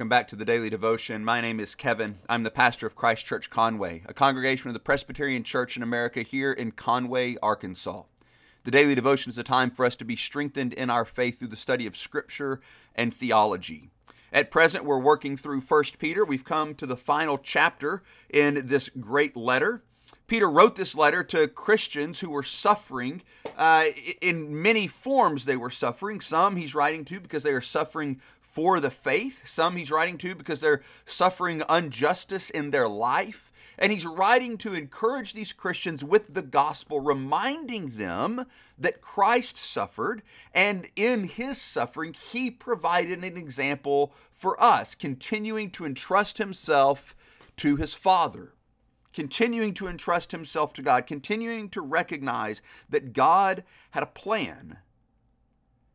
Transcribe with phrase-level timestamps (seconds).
[0.00, 1.26] Welcome back to the Daily Devotion.
[1.26, 2.14] My name is Kevin.
[2.26, 6.22] I'm the pastor of Christ Church Conway, a congregation of the Presbyterian Church in America
[6.22, 8.04] here in Conway, Arkansas.
[8.64, 11.48] The Daily Devotion is a time for us to be strengthened in our faith through
[11.48, 12.62] the study of Scripture
[12.94, 13.90] and theology.
[14.32, 16.24] At present, we're working through 1 Peter.
[16.24, 19.82] We've come to the final chapter in this great letter.
[20.30, 23.20] Peter wrote this letter to Christians who were suffering.
[23.58, 23.86] Uh,
[24.20, 26.20] in many forms, they were suffering.
[26.20, 29.44] Some he's writing to because they are suffering for the faith.
[29.44, 33.50] Some he's writing to because they're suffering injustice in their life.
[33.76, 38.46] And he's writing to encourage these Christians with the gospel, reminding them
[38.78, 40.22] that Christ suffered,
[40.54, 47.16] and in his suffering, he provided an example for us, continuing to entrust himself
[47.56, 48.52] to his Father
[49.12, 54.78] continuing to entrust himself to God, continuing to recognize that God had a plan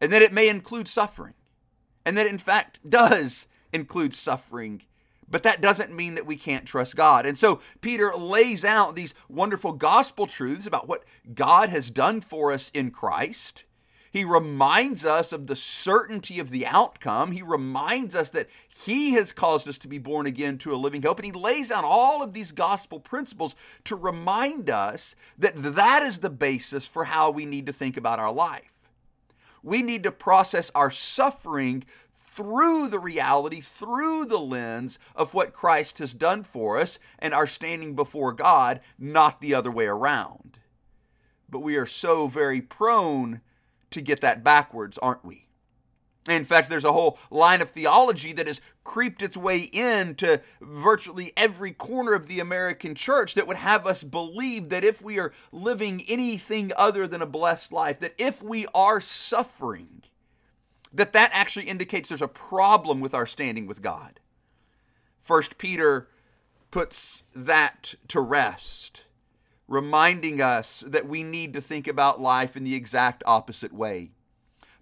[0.00, 1.34] and that it may include suffering,
[2.04, 4.82] and that in fact does include suffering.
[5.28, 7.26] But that doesn't mean that we can't trust God.
[7.26, 11.04] And so Peter lays out these wonderful gospel truths about what
[11.34, 13.64] God has done for us in Christ
[14.12, 17.32] he reminds us of the certainty of the outcome.
[17.32, 21.02] He reminds us that He has caused us to be born again to a living
[21.02, 21.18] hope.
[21.18, 23.54] And He lays out all of these gospel principles
[23.84, 28.18] to remind us that that is the basis for how we need to think about
[28.18, 28.88] our life.
[29.62, 35.98] We need to process our suffering through the reality, through the lens of what Christ
[35.98, 40.58] has done for us and our standing before God, not the other way around.
[41.48, 43.40] But we are so very prone
[43.90, 45.46] to get that backwards, aren't we?
[46.28, 51.32] In fact, there's a whole line of theology that has creeped its way into virtually
[51.36, 55.32] every corner of the American church that would have us believe that if we are
[55.52, 60.02] living anything other than a blessed life, that if we are suffering,
[60.92, 64.18] that that actually indicates there's a problem with our standing with God.
[65.20, 66.08] First Peter
[66.70, 69.04] puts that to rest
[69.68, 74.10] reminding us that we need to think about life in the exact opposite way.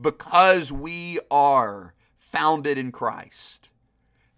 [0.00, 3.68] Because we are founded in Christ,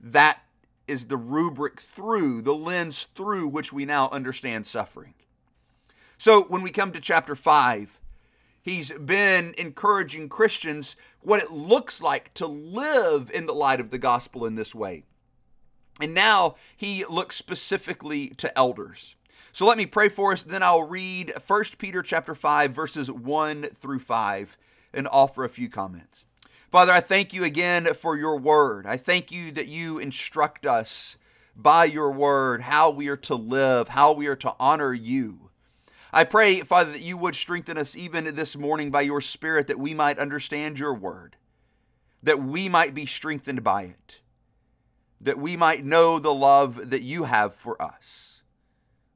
[0.00, 0.42] that
[0.88, 5.14] is the rubric through, the lens through which we now understand suffering.
[6.18, 8.00] So when we come to chapter 5,
[8.60, 13.98] he's been encouraging Christians what it looks like to live in the light of the
[13.98, 15.04] gospel in this way.
[16.00, 19.14] And now he looks specifically to elders.
[19.54, 23.64] So let me pray for us, then I'll read 1 Peter chapter 5 verses 1
[23.64, 24.56] through 5
[24.94, 26.26] and offer a few comments.
[26.70, 28.86] Father, I thank you again for your word.
[28.86, 31.18] I thank you that you instruct us
[31.54, 35.50] by your word how we are to live, how we are to honor you.
[36.14, 39.78] I pray, Father, that you would strengthen us even this morning by your Spirit that
[39.78, 41.36] we might understand your word,
[42.22, 44.20] that we might be strengthened by it,
[45.20, 48.31] that we might know the love that you have for us.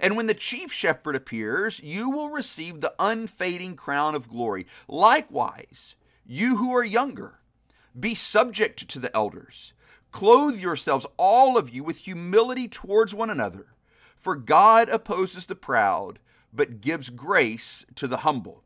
[0.00, 4.66] And when the chief shepherd appears, you will receive the unfading crown of glory.
[4.88, 5.96] Likewise,
[6.26, 7.40] you who are younger,
[7.98, 9.72] be subject to the elders.
[10.10, 13.66] Clothe yourselves, all of you, with humility towards one another.
[14.16, 16.18] For God opposes the proud,
[16.52, 18.62] but gives grace to the humble.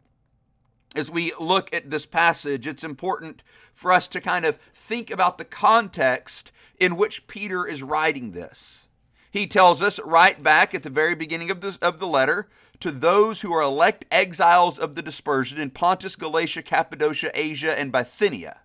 [0.94, 3.43] As we look at this passage, it's important
[3.75, 6.50] for us to kind of think about the context
[6.81, 8.88] in which Peter is writing this.
[9.30, 12.48] He tells us right back at the very beginning of the, of the letter
[12.80, 17.92] to those who are elect exiles of the dispersion in Pontus, Galatia, Cappadocia, Asia, and
[17.92, 18.58] Bithynia.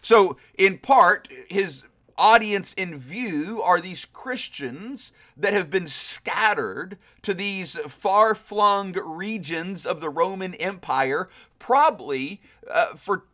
[0.00, 1.84] So, in part, his
[2.18, 9.84] audience in view are these Christians that have been scattered to these far flung regions
[9.84, 11.28] of the Roman Empire,
[11.58, 12.40] probably
[12.70, 13.24] uh, for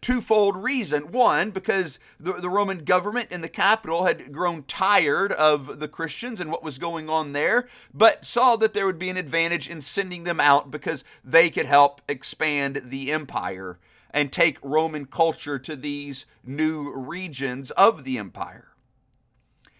[0.00, 1.12] twofold reason.
[1.12, 6.40] One, because the, the Roman government in the capital had grown tired of the Christians
[6.40, 9.80] and what was going on there, but saw that there would be an advantage in
[9.80, 13.78] sending them out because they could help expand the empire
[14.10, 18.68] and take Roman culture to these new regions of the empire.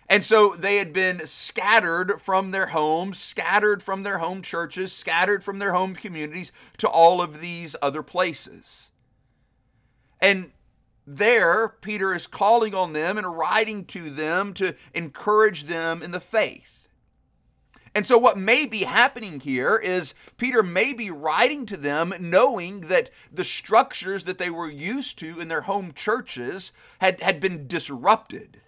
[0.08, 5.42] And so they had been scattered from their homes, scattered from their home churches, scattered
[5.42, 8.90] from their home communities to all of these other places.
[10.20, 10.52] And
[11.06, 16.20] there, Peter is calling on them and writing to them to encourage them in the
[16.20, 16.88] faith.
[17.94, 22.82] And so, what may be happening here is Peter may be writing to them knowing
[22.82, 27.66] that the structures that they were used to in their home churches had, had been
[27.66, 28.60] disrupted.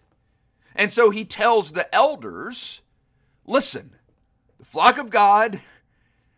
[0.74, 2.80] And so, he tells the elders
[3.44, 3.96] listen,
[4.58, 5.60] the flock of God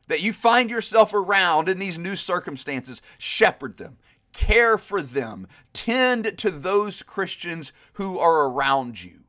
[0.09, 3.99] that you find yourself around in these new circumstances, shepherd them,
[4.33, 9.25] care for them, tend to those Christians who are around you.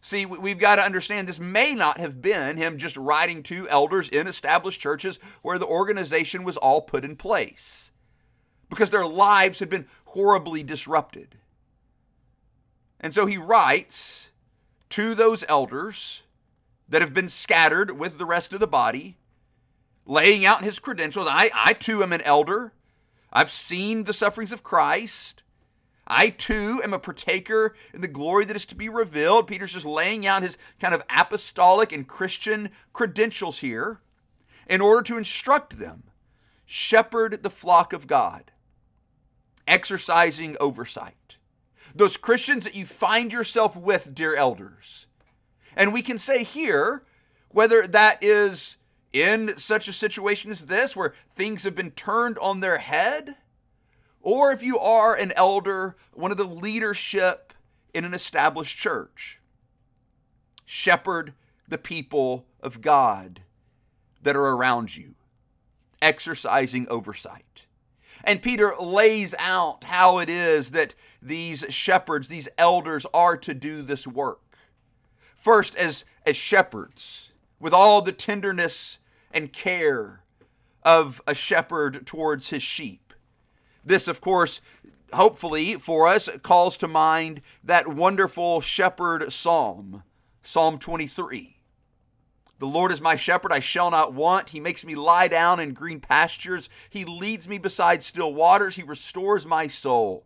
[0.00, 4.08] See, we've got to understand this may not have been him just writing to elders
[4.08, 7.92] in established churches where the organization was all put in place
[8.70, 11.36] because their lives had been horribly disrupted.
[13.00, 14.30] And so he writes
[14.90, 16.22] to those elders
[16.88, 19.18] that have been scattered with the rest of the body,
[20.06, 21.28] laying out his credentials.
[21.30, 22.72] I, I too am an elder.
[23.32, 25.42] I've seen the sufferings of Christ.
[26.06, 29.46] I too am a partaker in the glory that is to be revealed.
[29.46, 34.00] Peter's just laying out his kind of apostolic and Christian credentials here
[34.68, 36.04] in order to instruct them.
[36.64, 38.52] Shepherd the flock of God,
[39.66, 41.36] exercising oversight.
[41.94, 45.06] Those Christians that you find yourself with, dear elders.
[45.76, 47.04] And we can say here,
[47.50, 48.77] whether that is
[49.12, 53.36] in such a situation as this, where things have been turned on their head,
[54.20, 57.52] or if you are an elder, one of the leadership
[57.94, 59.40] in an established church.
[60.64, 61.32] Shepherd
[61.66, 63.40] the people of God
[64.22, 65.14] that are around you,
[66.02, 67.66] exercising oversight.
[68.24, 73.82] And Peter lays out how it is that these shepherds, these elders, are to do
[73.82, 74.40] this work.
[75.36, 77.27] First, as, as shepherds,
[77.60, 78.98] with all the tenderness
[79.32, 80.22] and care
[80.82, 83.12] of a shepherd towards his sheep.
[83.84, 84.60] This, of course,
[85.12, 90.02] hopefully for us, calls to mind that wonderful shepherd psalm,
[90.42, 91.56] Psalm 23.
[92.58, 94.50] The Lord is my shepherd, I shall not want.
[94.50, 96.68] He makes me lie down in green pastures.
[96.90, 98.74] He leads me beside still waters.
[98.74, 100.24] He restores my soul.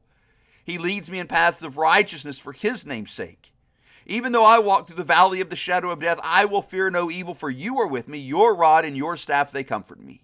[0.64, 3.51] He leads me in paths of righteousness for his name's sake.
[4.06, 6.90] Even though I walk through the valley of the shadow of death, I will fear
[6.90, 8.18] no evil, for you are with me.
[8.18, 10.22] Your rod and your staff, they comfort me.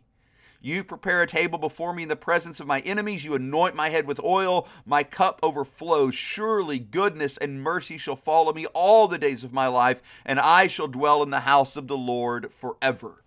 [0.61, 3.25] You prepare a table before me in the presence of my enemies.
[3.25, 4.67] You anoint my head with oil.
[4.85, 6.17] My cup overflows.
[6.17, 10.67] Surely goodness and mercy shall follow me all the days of my life, and I
[10.67, 13.23] shall dwell in the house of the Lord forever.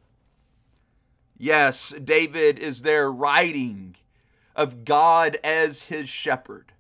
[1.38, 3.96] Yes, David is there writing
[4.56, 6.74] of God as his shepherd.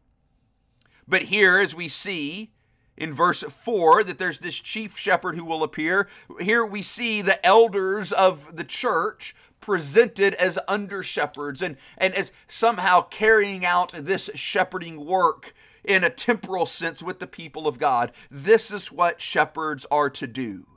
[1.07, 2.51] But here, as we see,
[2.98, 6.08] in verse 4 that there's this chief shepherd who will appear.
[6.40, 12.32] Here we see the elders of the church presented as under shepherds and, and as
[12.48, 15.54] somehow carrying out this shepherding work
[15.84, 18.12] in a temporal sense with the people of God.
[18.30, 20.68] This is what shepherds are to do.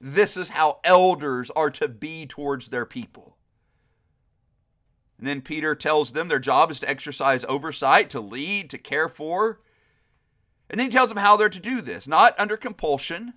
[0.00, 3.36] This is how elders are to be towards their people.
[5.18, 9.08] And then Peter tells them their job is to exercise oversight, to lead, to care
[9.08, 9.60] for.
[10.70, 13.34] And then he tells them how they're to do this, not under compulsion,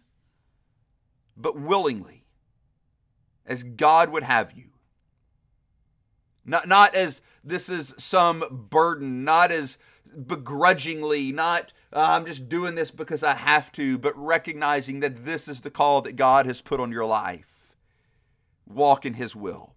[1.35, 2.25] but willingly
[3.45, 4.69] as God would have you.
[6.45, 9.77] Not, not as this is some burden, not as
[10.25, 15.47] begrudgingly, not uh, I'm just doing this because I have to, but recognizing that this
[15.47, 17.75] is the call that God has put on your life.
[18.65, 19.73] Walk in His will.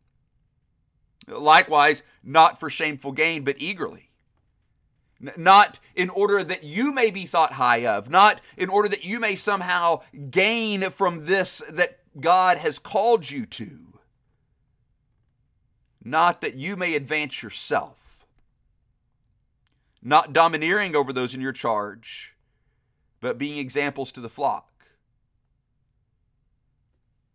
[1.28, 4.09] Likewise, not for shameful gain, but eagerly.
[5.20, 9.20] Not in order that you may be thought high of, not in order that you
[9.20, 10.00] may somehow
[10.30, 13.98] gain from this that God has called you to,
[16.02, 18.24] not that you may advance yourself,
[20.02, 22.34] not domineering over those in your charge,
[23.20, 24.72] but being examples to the flock,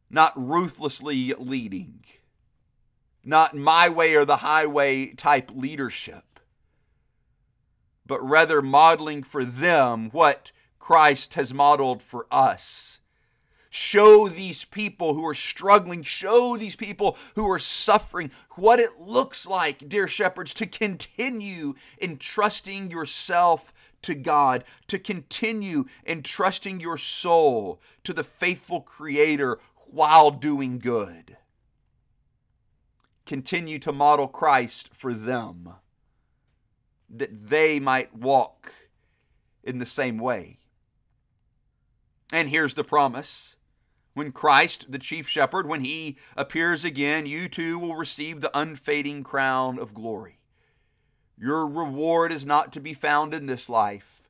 [0.10, 2.04] not ruthlessly leading,
[3.24, 6.35] not my way or the highway type leadership,
[8.06, 12.96] but rather modeling for them what Christ has modeled for us
[13.76, 19.46] Show these people who are struggling, show these people who are suffering what it looks
[19.46, 28.14] like, dear shepherds, to continue entrusting yourself to God, to continue entrusting your soul to
[28.14, 31.36] the faithful Creator while doing good.
[33.26, 35.74] Continue to model Christ for them,
[37.10, 38.72] that they might walk
[39.64, 40.60] in the same way.
[42.32, 43.56] And here's the promise
[44.14, 49.24] when Christ, the chief shepherd, when he appears again, you too will receive the unfading
[49.24, 50.40] crown of glory.
[51.38, 54.30] Your reward is not to be found in this life,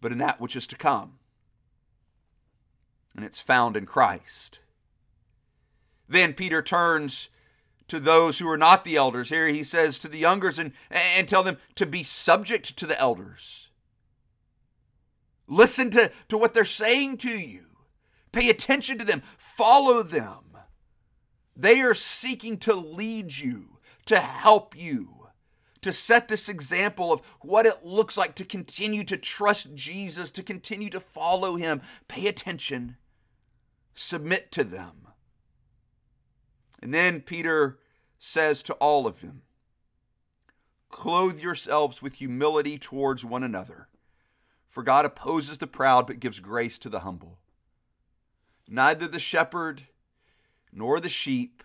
[0.00, 1.18] but in that which is to come.
[3.14, 4.58] And it's found in Christ.
[6.08, 7.30] Then Peter turns
[7.88, 9.28] to those who are not the elders.
[9.28, 12.98] Here he says to the youngers and, and tell them to be subject to the
[13.00, 13.70] elders.
[15.48, 17.66] Listen to, to what they're saying to you.
[18.32, 19.20] Pay attention to them.
[19.22, 20.58] Follow them.
[21.56, 25.28] They are seeking to lead you, to help you,
[25.80, 30.42] to set this example of what it looks like to continue to trust Jesus, to
[30.42, 31.80] continue to follow him.
[32.08, 32.96] Pay attention.
[33.94, 35.06] Submit to them.
[36.86, 37.80] And then Peter
[38.16, 39.42] says to all of them,
[40.88, 43.88] Clothe yourselves with humility towards one another,
[44.68, 47.38] for God opposes the proud but gives grace to the humble.
[48.68, 49.88] Neither the shepherd
[50.72, 51.64] nor the sheep,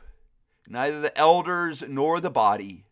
[0.67, 2.85] neither the elders nor the body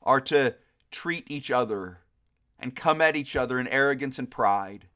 [0.00, 0.54] are to
[0.90, 1.98] treat each other
[2.58, 4.86] and come at each other in arrogance and pride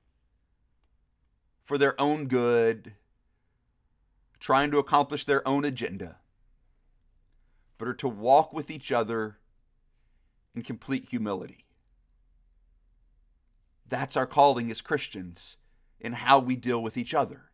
[1.62, 2.94] for their own good
[4.44, 6.18] trying to accomplish their own agenda,
[7.78, 9.38] but are to walk with each other
[10.54, 11.64] in complete humility.
[13.88, 15.56] That's our calling as Christians
[15.98, 17.52] in how we deal with each other.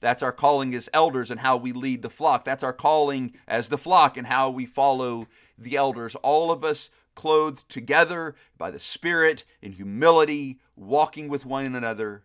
[0.00, 2.46] That's our calling as elders and how we lead the flock.
[2.46, 6.14] That's our calling as the flock and how we follow the elders.
[6.14, 12.24] All of us clothed together by the Spirit in humility, walking with one another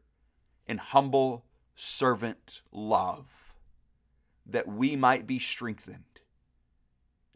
[0.65, 1.43] in humble
[1.75, 3.48] servant love
[4.51, 6.03] that we might be strengthened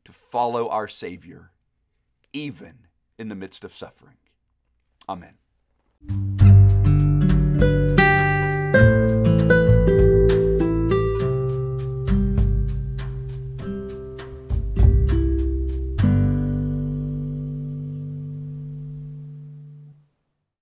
[0.06, 1.52] to follow our Savior,
[2.34, 4.18] even in the midst of suffering.
[5.08, 5.36] Amen.